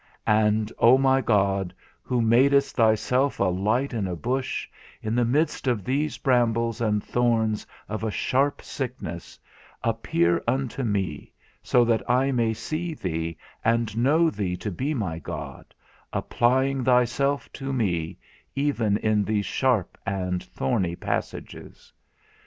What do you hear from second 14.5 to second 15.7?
to be my God,